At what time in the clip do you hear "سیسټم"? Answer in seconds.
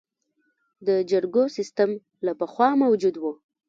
1.57-1.91